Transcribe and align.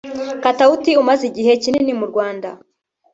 Katauti 0.43 0.91
umaze 1.01 1.23
igihe 1.31 1.51
kinini 1.63 1.93
mu 1.99 2.05
Rwanda 2.11 2.49